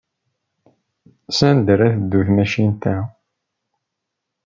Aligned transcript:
Sanda 1.37 1.71
ara 1.73 1.87
teddu 1.95 2.19
tmacint-a? 2.27 2.97